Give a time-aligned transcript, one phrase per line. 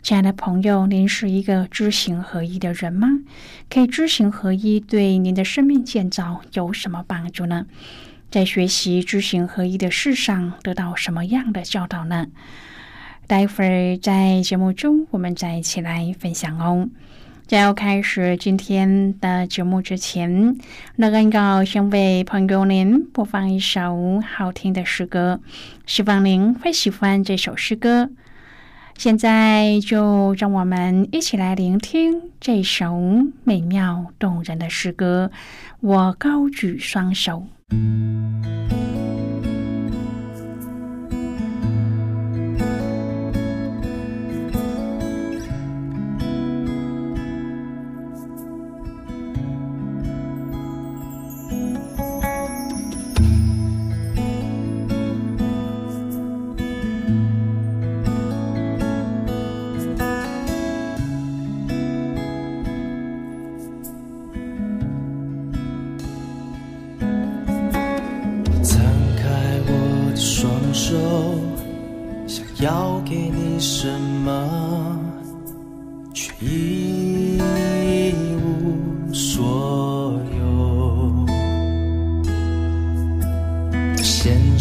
[0.00, 3.08] 亲爱的朋友，您是一个知行合一的人吗？
[3.68, 7.66] 可以知行合一，对您的生命建造有什么帮助呢？
[8.30, 12.28] 在学习知行合一的事上，得到什么样的教导呢？
[13.26, 16.88] 待会儿在节目中，我们再一起来分享哦。
[17.46, 20.56] 在要开始今天的节目之前，
[20.96, 25.40] 那个要先为朋友您播放一首好听的诗歌，
[25.84, 28.08] 希望您会喜欢这首诗歌。
[28.98, 32.98] 现在就让我们一起来聆听这首
[33.44, 35.30] 美妙动人的诗歌。
[35.78, 37.46] 我高举双手。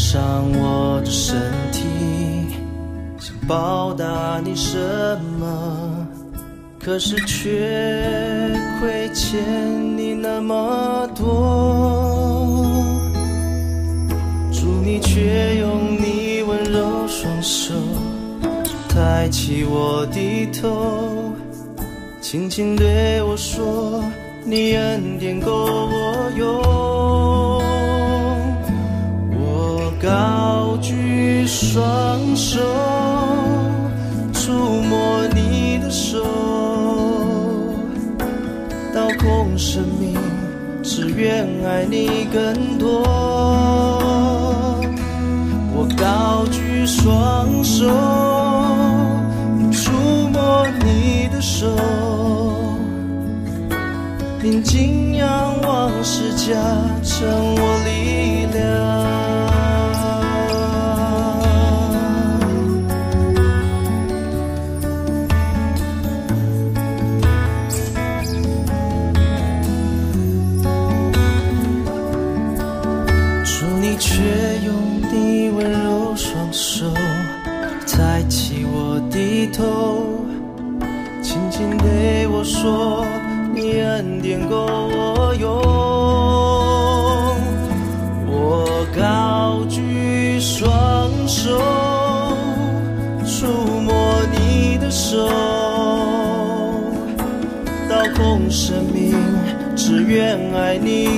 [0.09, 1.35] 上我的身
[1.73, 1.83] 体，
[3.19, 4.77] 想报答你什
[5.37, 6.07] 么
[6.79, 7.49] 可是却
[8.79, 9.37] 亏欠
[9.97, 12.65] 你那么多，
[14.53, 17.73] 祝你却用你温柔双手
[18.87, 21.33] 抬起我低头，
[22.21, 24.01] 轻轻对我说，
[24.45, 26.86] 你恩典够我用。
[31.47, 32.59] 双手，
[34.33, 36.23] 触摸你的手。
[39.19, 40.15] 空生命，
[40.83, 43.03] 只愿爱你更多。
[45.73, 47.87] 我高举双手，
[49.71, 49.91] 触
[50.31, 51.75] 摸你的手，
[54.41, 56.53] 平静仰往事加
[57.03, 57.76] 成我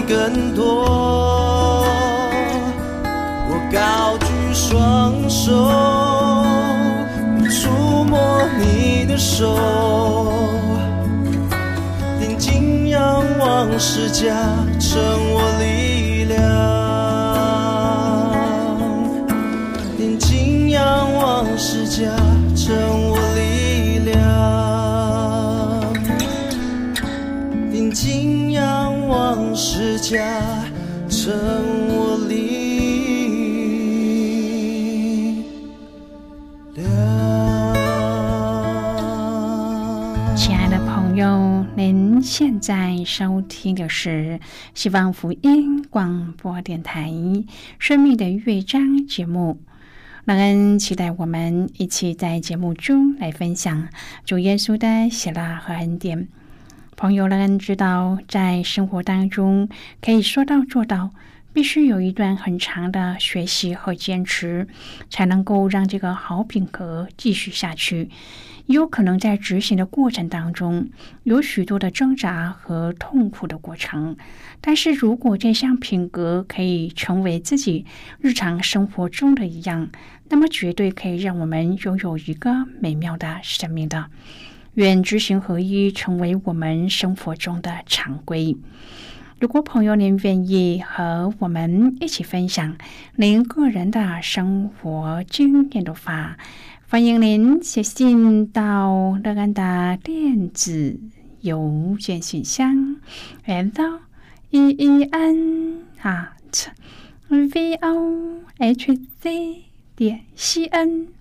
[0.10, 0.86] 更多。
[3.48, 5.46] 我高举双手。
[7.52, 9.56] 触摸你的手，
[12.20, 14.34] 定睛仰望世加
[14.80, 15.02] 成
[15.34, 16.38] 我力量，
[19.98, 22.16] 定睛仰望世加
[22.56, 23.09] 成
[30.10, 30.66] 家，
[31.08, 31.32] 成
[31.88, 32.34] 我力
[36.74, 36.84] 量。
[40.36, 44.40] 亲爱的朋友，您现在收听的是
[44.74, 47.12] 希望福音广播电台
[47.78, 49.62] 《生命的乐章》节目。
[50.26, 53.88] 感恩，期待我们一起在节目中来分享
[54.26, 56.30] 主耶稣的喜乐和恩典。
[57.00, 59.70] 朋友们知道，在生活当中
[60.02, 61.12] 可以说到做到。
[61.54, 64.68] 必须有一段很长的学习和坚持，
[65.10, 68.10] 才能够让这个好品格继续下去。
[68.66, 70.90] 有可能在执行的过程当中，
[71.24, 74.18] 有许多的挣扎和痛苦的过程。
[74.60, 77.86] 但是如果这项品格可以成为自己
[78.20, 79.90] 日常生活中的一样，
[80.28, 84.08] 那么绝对可以让我们拥有一个美妙的生命的。
[84.80, 88.56] 愿知行合一成为我们生活中的常规。
[89.38, 92.78] 如果朋友您愿意和我们一起分享
[93.18, 96.38] 您个人的生活经验的话，
[96.88, 100.98] 欢迎您写信到乐安的电子
[101.42, 102.96] 邮件信箱
[103.44, 104.00] ，l
[104.52, 106.68] e e n at
[107.28, 109.64] v o h c
[109.98, 111.19] 点 c n。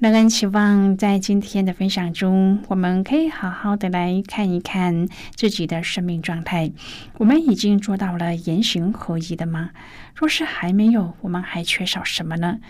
[0.00, 6.70] 乐恩期望在今天的分享中，我们可以好好的来看一看自己的生命状态。
[7.16, 9.70] 我们已经做到了言行合一的吗？
[10.14, 12.60] 若是还没有，我们还缺少什么呢？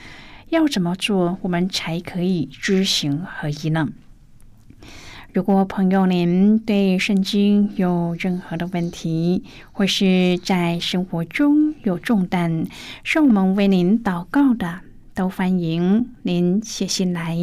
[0.49, 3.91] 要怎么做，我们才可以知行合一呢？
[5.35, 12.65] 如果朋友您对圣经有任何的问题，或是在生活中有重担，
[13.05, 14.81] 是我们为您祷告的。
[15.19, 17.37] 都欢迎您写信来。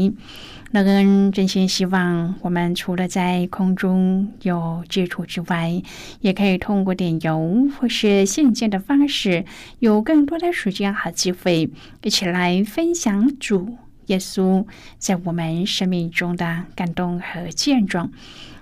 [0.72, 5.82] 乐恩真心希望，我们除了在空中有接触之外，
[6.22, 9.44] 也可以通过电邮或是信件的方式，
[9.80, 11.70] 有更多的时间和机会，
[12.02, 13.76] 一起来分享主
[14.06, 14.66] 耶稣
[14.98, 18.10] 在我们生命中的感动和见证。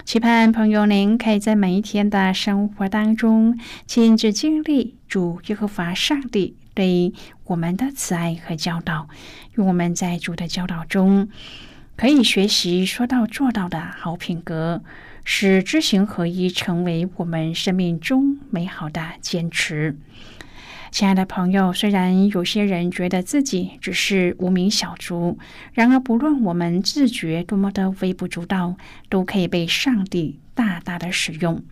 [0.03, 6.55] 期盼朋友您可以在每一天的生活当中，亲自经历主耶和华上帝。
[6.73, 7.13] 对
[7.45, 9.07] 我们的慈爱和教导，
[9.55, 11.29] 用我们在主的教导中
[11.95, 14.81] 可以学习说到做到的好品格，
[15.23, 19.95] 使知行合一成为我们生命中美好的坚持。
[20.89, 25.39] 亲爱的朋友，虽然有些人觉得自己只是无名小卒，
[25.73, 28.75] 然而不论我们自觉多么的微不足道，
[29.09, 31.63] 都可以被上帝大大的使用。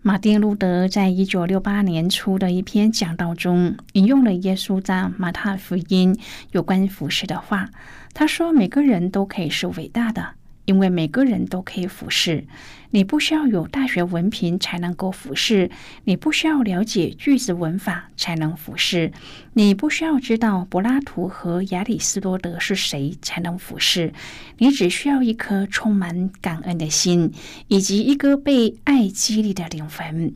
[0.00, 6.16] 马丁·路德在一九六八年初的一篇讲道中，引用了耶稣在马太福音
[6.52, 7.68] 有关服饰的话。
[8.14, 10.34] 他说：“每个人都可以是伟大的。”
[10.66, 12.44] 因为每个人都可以服饰，
[12.90, 15.70] 你不需要有大学文凭才能够服侍，
[16.04, 19.12] 你不需要了解句子文法才能服侍，
[19.52, 24.12] 你不需要知道柏拉图和亚里士多德是谁才能服侍，
[24.56, 27.32] 你只需要一颗充满感恩的心，
[27.68, 30.34] 以及一个被爱激励的灵魂。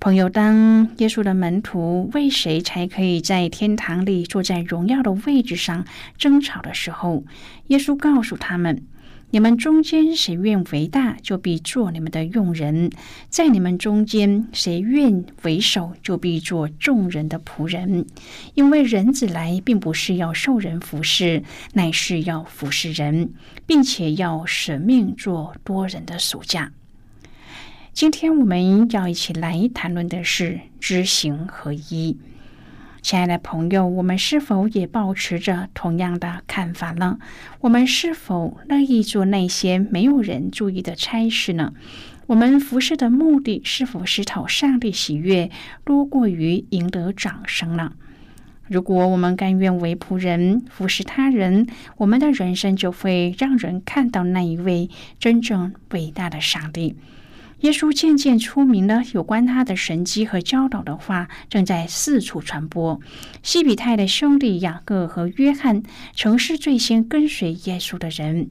[0.00, 5.84] 朋友，当耶稣的门徒为谁才可以在天堂里坐在荣耀的位置上
[6.16, 7.24] 争吵的时候，
[7.66, 8.82] 耶稣告诉他们。
[9.30, 12.90] 你们中间谁愿为大，就必做你们的用人；
[13.28, 18.06] 在你们中间谁愿为首，就必做众人的仆人。
[18.54, 21.42] 因为人子来，并不是要受人服侍，
[21.74, 23.34] 乃是要服侍人，
[23.66, 26.72] 并且要舍命做多人的属下。
[27.92, 32.16] 今天我们要一起来谈论的是知行合一。
[33.00, 37.18] 亲爱的朋友，我们是否也保持着同样的看法呢？
[37.60, 41.72] 我们是否乐意做那些没有人注意的差事呢？
[42.26, 45.50] 我们服侍的目的是否是讨上帝喜悦，
[45.84, 47.92] 多过于赢得掌声呢？
[48.66, 56.96] 如果我们甘愿为仆人服侍他人，我们的人生就会让人看到那一位真正伟大的上帝。
[57.60, 63.00] 耶稣渐渐出名了，有关他的神迹和教导的话正在四处传播。
[63.42, 65.82] 西比泰的兄弟雅各和约翰
[66.14, 68.48] 曾是最先跟随耶稣的人，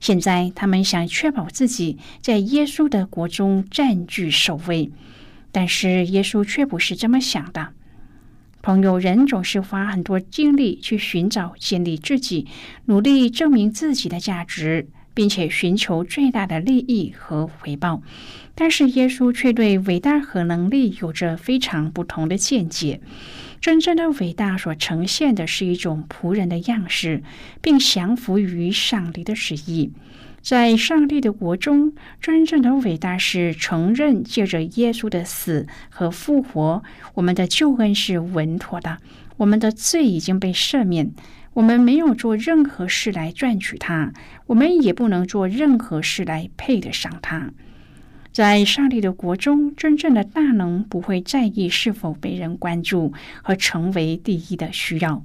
[0.00, 4.90] 现在他们想确保自己在耶稣的国中占据首位，
[5.52, 7.68] 但是耶稣却不是这么想的。
[8.60, 12.48] 朋友，人总是花很多精力去寻找建立自己，
[12.86, 14.88] 努力证明自己的价值。
[15.14, 18.00] 并且寻求最大的利益和回报，
[18.60, 23.00] 但是耶稣却对伟大和能力有着非常不同的见解。
[23.60, 27.22] 真正的伟大所呈现的是一种仆人的样式，
[27.62, 29.92] 并降服于上帝的旨意。
[30.42, 36.82] 在上帝的国中，真正的伟大是承认借着耶稣的死和复活，
[37.14, 38.98] 我们的救恩是稳妥的，
[39.36, 41.12] 我们的罪已经被赦免。
[41.54, 44.12] 我们没有做任何事来赚取它，
[44.46, 47.50] 我们也不能做任何事来配得上它。
[48.38, 55.24] 在上帝的国中，真正的大能不会在意是否被人关注和成为第一的需要。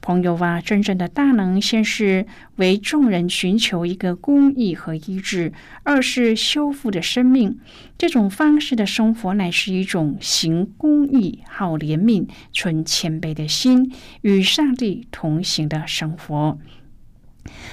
[0.00, 5.50] 朋友啊，真正的大能，先是为众人寻求一个公义和医治；
[5.82, 7.58] 二是修复的生命。
[7.98, 13.92] 这种方式的生活，乃是一种行公义、好怜悯、存谦卑的心，
[14.22, 16.56] 与上帝同行的生活。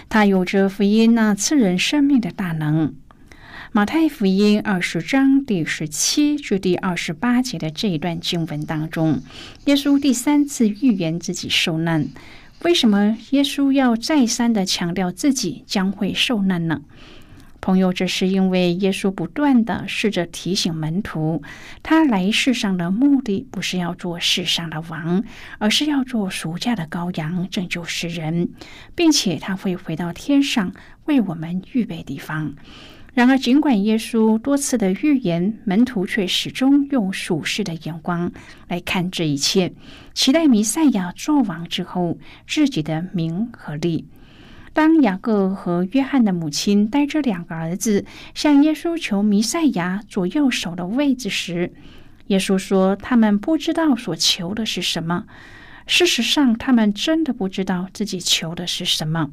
[0.09, 2.95] 他有着福音那赐人生命的大能。
[3.73, 9.21] 马太福音二十章第十七至第二十八节的这一段经文当中，
[9.63, 12.09] 耶稣第三次预言自己受难。
[12.63, 16.81] 为什么耶稣要再三的强调自己将会受难呢？
[17.61, 21.41] 朋友，这是因为耶稣不断的试着提醒门徒，
[21.81, 25.23] 他来世上的目的不是要做世上的王，
[25.59, 28.49] 而是要做赎价的羔羊，拯救世人，
[28.95, 30.73] 并且他会回到天上
[31.05, 32.53] 为我们预备地方。
[33.13, 38.31] 然而，尽管耶稣多次的预言，门徒却始终用属世的眼光
[38.69, 39.73] 来看这一切，
[40.13, 44.05] 期待弥赛亚作王之后自己的名和利。
[44.71, 51.73] 当雅各和约翰的母亲带着两个儿子向耶稣求弥赛亚左右手的位置时，
[52.27, 55.25] 耶稣说：“他们不知道所求的是什么。
[55.85, 59.31] 事实上，他们真的不知道自己求的是什么。”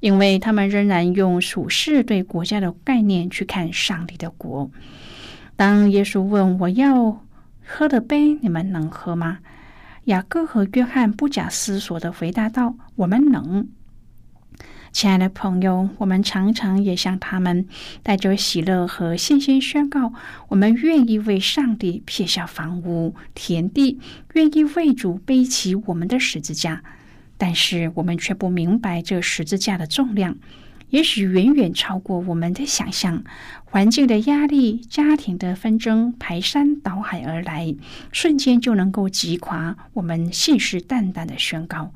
[0.00, 4.70] 因为他们仍然用属世对国家的概念去看上帝的国。
[5.56, 7.24] 当耶稣问我要
[7.64, 9.38] 喝的杯，你们能喝吗？
[10.04, 13.68] 雅各和约翰不假思索的回答道：“我们能。”
[14.90, 17.68] 亲爱的朋友，我们常常也向他们
[18.02, 20.14] 带着喜乐和信心宣告：
[20.48, 24.00] 我们愿意为上帝撇下房屋、田地，
[24.32, 26.82] 愿意为主背起我们的十字架。
[27.38, 30.36] 但是我们却不明白，这十字架的重量
[30.90, 33.24] 也许远远超过我们的想象。
[33.64, 37.74] 环境的压力、家庭的纷争排山倒海而来，
[38.12, 41.92] 瞬间就能够击垮我们信誓旦旦的宣告。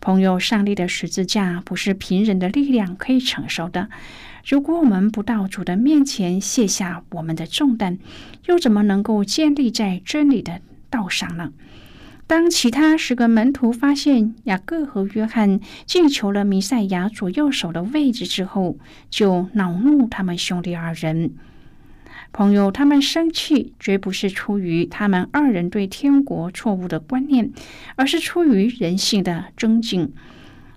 [0.00, 3.88] 朋友，上帝的十字架不是凭人的力量可以承受的。
[4.46, 7.98] 如果我们不到主的面前卸下我们的重担，
[8.46, 11.52] 又怎么能够建立在真理的道上呢？
[12.26, 18.78] 当其他十个门徒发现雅各和约翰进求了弥赛亚左右手的位置之后，
[19.10, 21.34] 就恼怒他们兄弟二人。
[22.32, 27.52] 朋友，他们生气绝不是出于他们二人对天国错误的观念，
[27.94, 30.12] 而是出于人性的尊敬。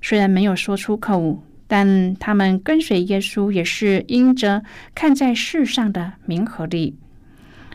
[0.01, 4.63] 虽然没有说出口，但他们跟随耶稣也是因着
[4.93, 6.95] 看在世上的名和利。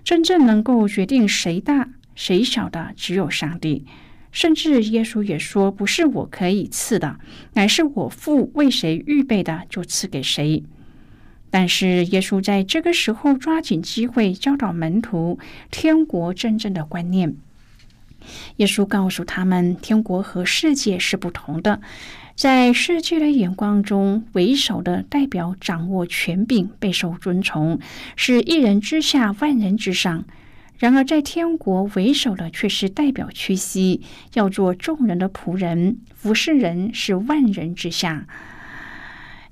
[0.05, 1.89] 真正能够决定谁大。
[2.15, 2.93] 谁晓得？
[2.97, 3.85] 只有上帝。
[4.31, 7.19] 甚至耶稣也说：“不是我可以赐的，
[7.53, 10.63] 乃是我父为谁预备的，就赐给谁。”
[11.51, 15.39] 但是耶稣在这个时候抓紧机会教导门徒
[15.71, 17.37] 天国真正的观念。
[18.57, 21.83] 耶稣告诉他们，天国和世界是不同的。
[22.35, 27.79] 在世界的眼光中，为首的代表掌握权柄，备受尊崇，
[28.17, 30.25] 是一人之下，万人之上。
[30.83, 34.01] 然而，在天国为首的却是代表屈膝，
[34.35, 38.27] 要做众人的仆人，服侍人是万人之下。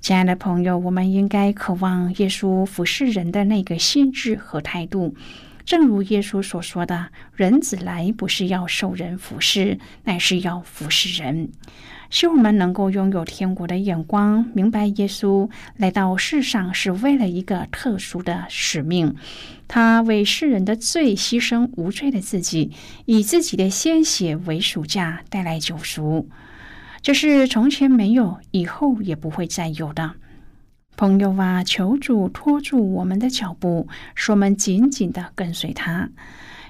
[0.01, 5.15] 亲爱的朋友，我们应该渴望耶稣服侍人的那个心智和态度。
[5.63, 11.49] 正如耶稣所说的：“人子来不是要受人服侍，乃是要服侍人。”
[12.11, 19.15] 希望我们能够拥有天国的眼光，明白耶稣来到世上是为了一个特殊的使命。
[19.69, 22.71] 他为世人的罪牺牲无罪的自己，
[23.05, 26.27] 以自己的鲜血为赎价，带来救赎。
[27.01, 30.15] 这是从前没有，以后也不会再有的。
[30.97, 36.09] 朋友啊，求主拖住我们的脚步，使我们紧紧的跟随他。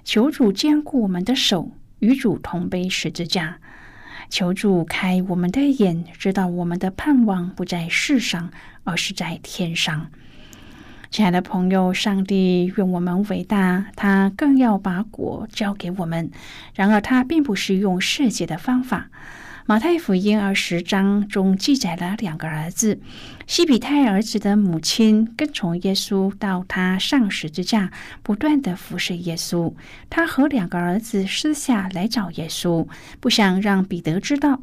[0.03, 3.57] 求主坚固我们的手，与主同背十字架。
[4.31, 8.49] 求主开我们的眼，知道我们的盼望不在世上，
[8.85, 10.09] 而是在天上。
[11.09, 16.31] 亲爱的朋友，上帝愿我们伟大，他更要把果交给我们。
[16.73, 19.09] 然而，他并不是用世界的方法。
[19.67, 22.99] 马太福音二十章中记载了两个儿子，
[23.45, 27.91] 西比泰儿子的母亲跟从耶稣到他上十字架，
[28.23, 29.73] 不断的服侍耶稣。
[30.09, 32.87] 他和两个儿子私下来找耶稣，
[33.19, 34.59] 不想让彼得知道。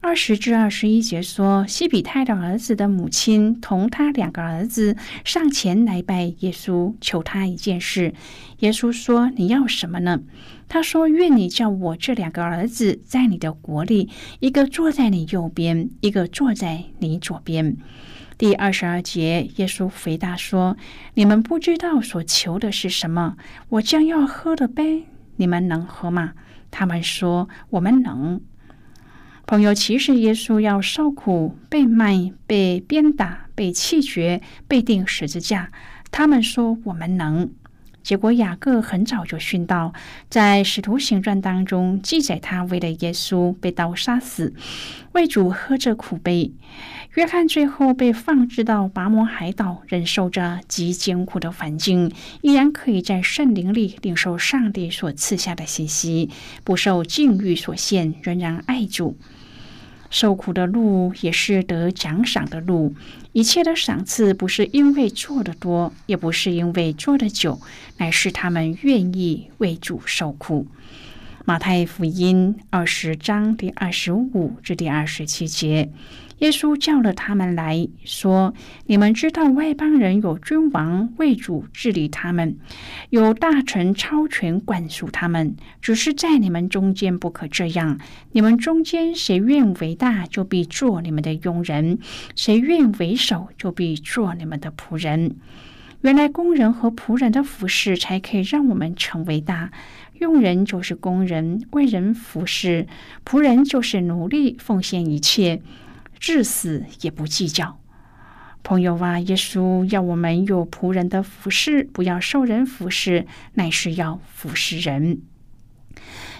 [0.00, 8.14] 二十至二十一节说，西比泰的儿子的母亲同他两个儿子上前来拜耶稣，求他一件事。
[8.60, 10.20] 耶稣说：“你要什么呢？”
[10.68, 17.76] 他说：“愿你叫我这两个儿子在你的国里，一个坐在你右边，一个坐在你左边。”
[18.38, 20.76] 第二十二节，耶稣回答说
[21.14, 23.36] ：“你们不知道所求的是什么。
[23.68, 26.34] 我将要喝的杯，你们能喝吗？”
[26.70, 28.40] 他们说：“我们能。”
[29.48, 35.72] 朋友，其实耶稣要受苦、被卖、被鞭打、被弃绝、被钉十字架。
[36.10, 37.50] 他们说：“我们能。”
[38.04, 39.94] 结果雅各很早就殉道，
[40.28, 44.52] 在使徒行传当中记载，他为了耶稣被刀杀死，
[45.12, 46.52] 为主喝着苦杯。
[47.14, 52.12] 约翰最后被放置到拔摩海岛，忍受着极艰苦的环境，
[52.42, 56.28] 依然可以在圣灵里领受上帝所赐下的信息，
[56.64, 59.16] 不受境遇所限，仍然爱主。
[60.10, 62.94] 受苦的路也是得奖赏的路。
[63.32, 67.60] 一切的赏赐不是因为做的多，也不是因为做的久，
[67.98, 70.66] 乃是他们愿意为主受苦。
[71.44, 75.90] 马太福音二十章第二十五至第二十七节。
[76.38, 78.54] 耶稣叫了他们来说
[78.86, 82.56] ：“你们知道外邦人有君王为主治理他们，
[83.10, 85.56] 有大臣超权管束他们。
[85.82, 87.98] 只是在你们中间不可这样。
[88.30, 91.98] 你们中间谁愿为大，就必做你们的佣人；
[92.36, 95.34] 谁愿为首，就必做你们的仆人。
[96.02, 99.72] 原来工人和仆人的服侍，才可以让我们成为大。
[100.20, 102.86] 佣人就是工人，为人服侍；
[103.24, 105.60] 仆人就是奴隶，奉献一切。”
[106.18, 107.78] 至死也不计较，
[108.62, 109.18] 朋友啊！
[109.20, 115.22] 耶稣要我们有仆人的服侍，不要受人服侍，乃是要服侍人。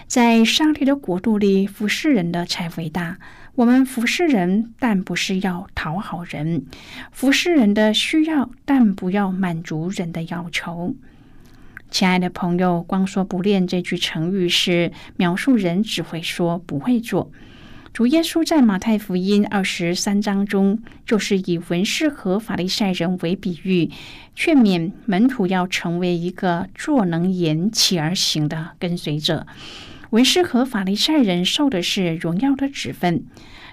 [0.07, 3.19] 在上帝的国度里，服侍人的才伟大。
[3.55, 6.61] 我们服侍人，但不是要讨好人；
[7.11, 10.95] 服侍人的需要，但不要满足人的要求。
[11.91, 17.31] 亲爱的朋友，光说不练这句成语是描述人只会说不会做。
[17.91, 23.89] 主耶稣在马太福音二十三章中，就是以文士和法利赛人为比喻，
[24.35, 29.45] 劝勉门徒要成为一个做能言、起而行的跟随者。
[30.11, 33.25] 文士和法利赛人受的是荣耀的指分，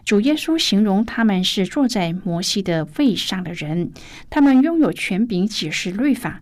[0.05, 3.93] 主耶稣形容他们是坐在摩西的位上的人，
[4.29, 6.41] 他们拥有权柄解释律法，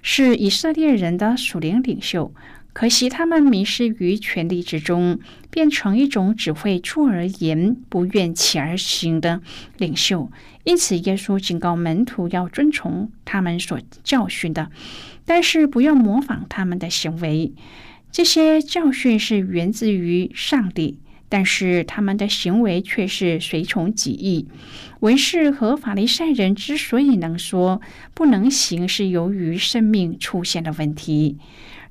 [0.00, 2.32] 是以色列人的属灵领袖。
[2.78, 5.18] 可惜他们迷失于权力之中，
[5.50, 9.40] 变成一种只会出而言不愿起而行的
[9.78, 10.30] 领袖。
[10.64, 14.70] 因此，耶稣警告门徒要遵从他们所教训的，
[15.24, 17.54] 但是不要模仿他们的行为。
[18.12, 20.98] 这些教训是源自于上帝。
[21.28, 24.46] 但是他们的行为却是随从己意。
[25.00, 27.80] 文士和法利赛人之所以能说
[28.14, 31.36] 不能行，是由于生命出现了问题。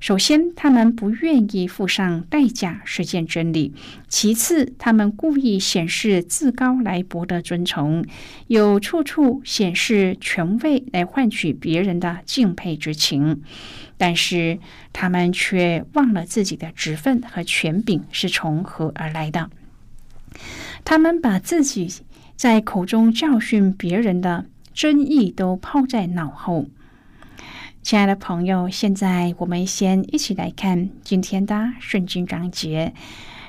[0.06, 3.72] 首先，他们不愿意付上代价实践真理；
[4.06, 8.04] 其次，他们故意显示自高来博得尊崇，
[8.46, 13.42] 又处处显示权位来换取别人的敬佩之情。
[13.96, 14.60] 但是
[14.92, 19.50] 他们却忘了自己的职分和权柄是从何而来的。
[20.84, 21.92] 他们把自己
[22.36, 26.66] 在口中教训别人的真意都抛在脑后。
[27.86, 32.92] 亲爱的朋友，现在我们先一起来看今天的圣经章节。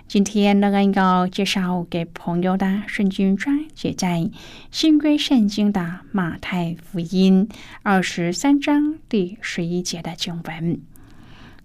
[0.08, 4.30] 今天乐恩要介绍给朋友的圣经章节，在
[4.70, 7.50] 新约圣经的马太福音
[7.82, 10.82] 二十三章第十一节的经文。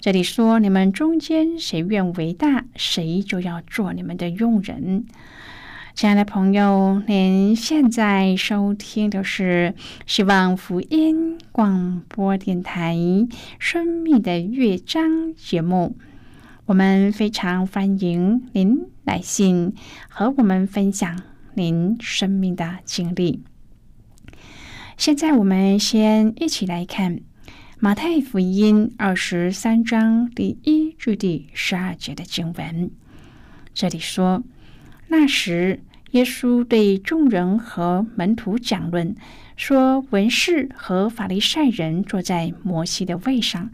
[0.00, 5.04] 这里说：“你们中间谁愿为大，谁就要做你们的佣人。”
[5.94, 9.74] 亲爱的朋友，您现在收听的是
[10.06, 12.96] 希望福音广播电台
[13.58, 15.96] 《生命的乐章》节目。
[16.64, 19.74] 我们非常欢迎您来信
[20.08, 21.22] 和我们分享
[21.54, 23.44] 您生命的经历。
[24.96, 27.20] 现在，我们先一起来看
[27.78, 32.90] 马太福音二十三章第一至第十二节的经文。
[33.74, 34.42] 这里说
[35.14, 35.80] ：“那时，
[36.12, 39.14] 耶稣对众人和门徒讲论，
[39.56, 43.70] 说：文士和法利赛人坐在摩西的位上。”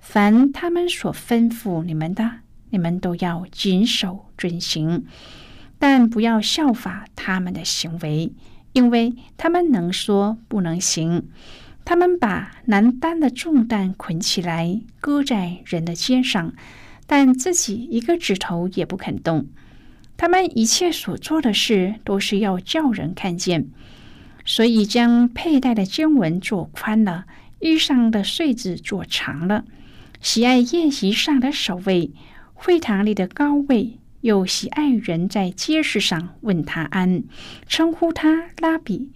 [0.00, 2.38] 凡他们所吩咐你们的，
[2.70, 5.04] 你们都要谨守遵行，
[5.78, 8.32] 但不要效法他们的行为，
[8.72, 11.28] 因为他们能说不能行。
[11.84, 16.52] 他们把难担的重担捆起来，搁在人的肩上，
[17.06, 19.46] 但自己一个指头也不肯动。
[20.20, 23.70] 他们一切所做的事，都是要叫人看见，
[24.44, 27.24] 所以将佩戴的经文做宽了，
[27.58, 29.64] 衣裳的穗子做长了。
[30.20, 32.10] 喜爱宴席上的首位，
[32.52, 37.24] 会堂里的高位，又喜爱人在街市上问他安，
[37.66, 39.08] 称呼他拉比。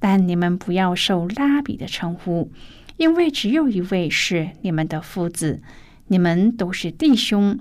[0.00, 2.50] 但你们不要受拉比的称呼，
[2.96, 5.62] 因为只有一位是你们的夫子，
[6.08, 7.60] 你们都是弟兄。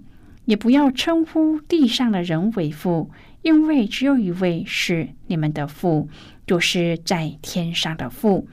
[0.50, 3.12] 也不要称呼地上的人为父，
[3.44, 6.10] 因为只有一位是你们的父，
[6.48, 8.48] 就是在天上的父。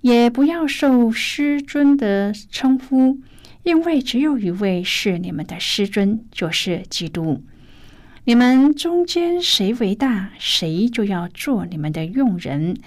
[0.00, 3.18] 也不要受师尊的称呼，
[3.62, 7.42] 因为只有一位是你们的师尊，就是基督。
[8.24, 12.78] 你们中间谁为大，谁就要做你们的用人。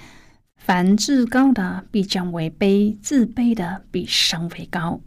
[0.56, 5.00] 凡自高的必将为卑，自卑的必升为高。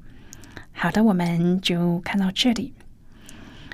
[0.82, 2.72] 好的，我们就看到这里。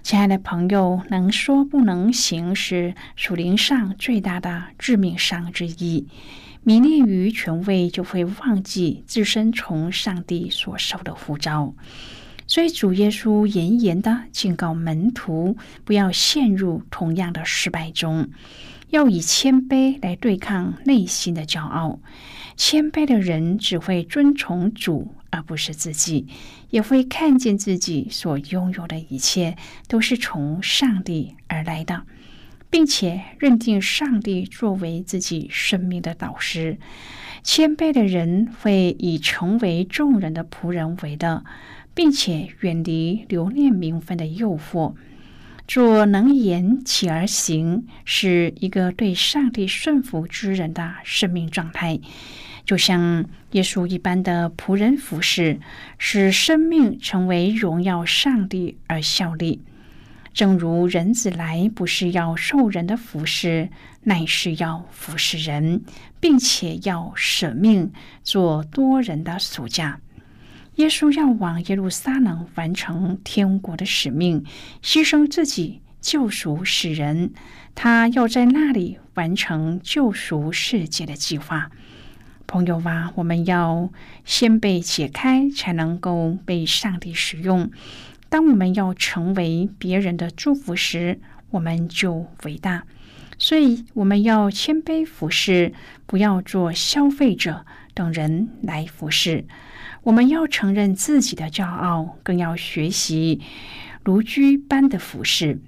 [0.02, 6.08] 亲爱的朋友，能说不能行是属灵上最大的致命伤之一。
[6.64, 11.76] 迷恋于权位，就会忘记自身从上帝所受的呼召。
[12.48, 18.30] 所以主耶稣严严的警告门徒，不要陷入同样的失败中，
[18.90, 22.00] 要以谦卑来对抗内心的骄傲。
[22.56, 26.26] 谦卑的人只会遵从主，而不是自己，
[26.70, 32.04] 也会看见自己所拥有的一切都是从上帝而来的，
[32.70, 36.78] 并且认定上帝作为自己生命的导师。
[37.42, 41.44] 谦卑的人会以成为众人的仆人为乐。
[41.96, 44.92] 并且远离留恋名分的诱惑，
[45.66, 51.98] 做能言起而行，是一个对上帝顺服之人的生命状态。
[52.64, 55.60] 就像耶稣一般的仆人服侍，
[55.98, 59.62] 使生命成为荣耀上帝而效力。
[60.32, 63.70] 正如人子来不是要受人的服侍，
[64.02, 65.82] 乃是要服侍人，
[66.20, 67.90] 并且要舍命
[68.22, 69.98] 做多人的属家。
[70.76, 74.44] 耶稣要往耶路撒冷完成天国的使命，
[74.82, 77.32] 牺牲自己救赎世人。
[77.74, 81.70] 他要在那里完成救赎世界的计划。
[82.46, 83.90] 朋友啊，我们要
[84.24, 87.70] 先被解开，才能够被上帝使用。
[88.28, 92.84] 当我们要成为别人的祝福时，我们就伟大。
[93.38, 95.72] 所以，我们要谦卑服侍，
[96.06, 99.44] 不要做消费者，等人来服侍。
[100.06, 103.40] 我们要承认自己的骄傲，更要学习
[104.04, 105.60] 如居般的服侍。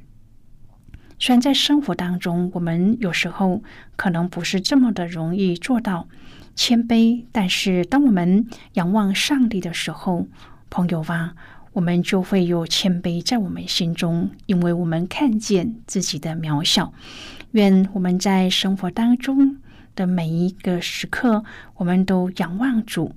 [1.18, 3.64] 虽然在生活当中，我们有时候
[3.96, 6.06] 可能不是这么的容易做到
[6.54, 10.28] 谦卑，但是当我们仰望上帝的时候，
[10.70, 11.34] 朋友啊，
[11.72, 16.92] 我们就会有谦卑在我们心中，因为我们看见自己的渺小。
[17.50, 19.56] 愿我们在生活当中
[19.96, 21.42] 的每一个时刻，
[21.74, 23.16] 我们都仰望主。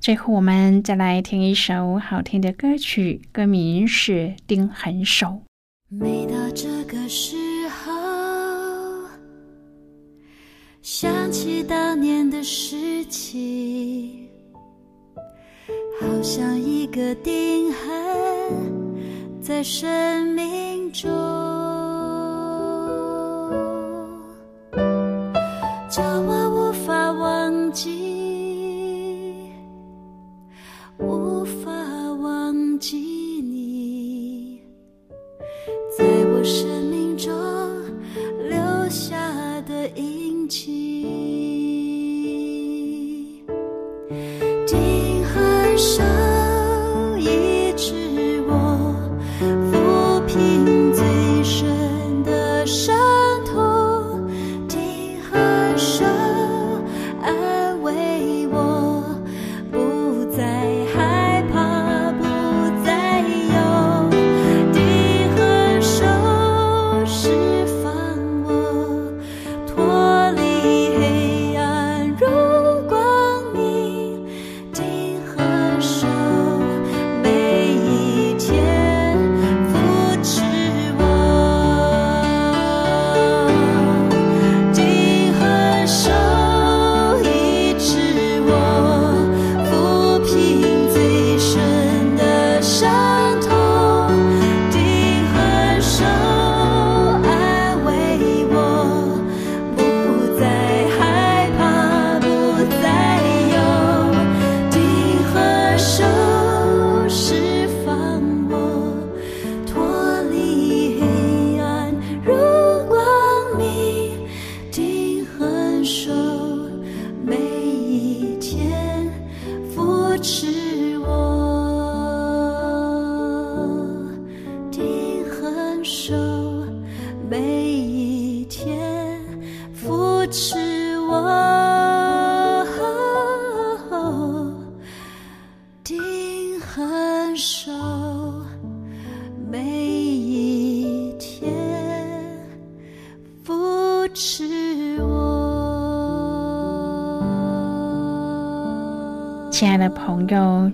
[0.00, 4.12] 最后，我们再来听一首好听的歌曲，歌名是
[4.46, 5.26] 《钉痕手》。
[5.88, 7.36] 每到这个时
[7.68, 9.08] 候，
[10.80, 14.28] 想起当年的事情，
[16.00, 17.82] 好像一个钉痕
[19.42, 21.10] 在生命中，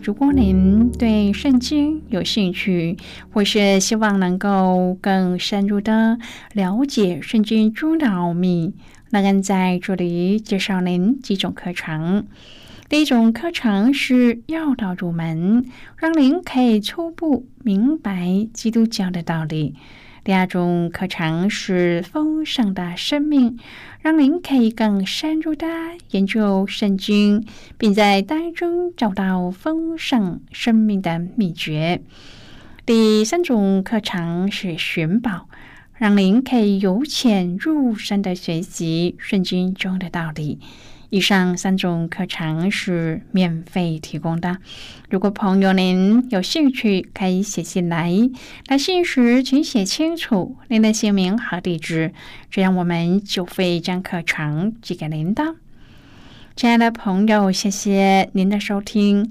[0.04, 2.94] 如果您对圣经有兴趣，
[3.32, 6.18] 或是希望能够更深入的
[6.52, 8.74] 了解圣经中的奥秘，
[9.08, 12.26] 那恩在这里介绍您几种课程。
[12.86, 15.64] 第一种课程是要道入门，
[15.96, 19.74] 让您可以初步明白基督教的道理。
[20.24, 23.58] 第二种课程是丰盛的生命，
[24.00, 25.66] 让您可以更深入的
[26.12, 32.00] 研究圣经，并在当中找到丰盛生命的秘诀。
[32.86, 35.46] 第三种课程是寻宝，
[35.92, 40.58] 让您可以由浅入深的学习圣经中的道理。
[41.14, 44.58] 以上三种课程是免费提供的。
[45.08, 48.12] 如果朋友您有兴趣，可以写信来。
[48.66, 52.12] 来信时请写清楚您的姓名和地址，
[52.50, 55.54] 这样我们就会将课程寄给您的。
[56.56, 59.30] 亲爱的朋友，谢谢您的收听。